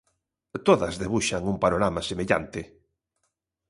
[0.67, 2.61] Todas debuxan un panorama semellante.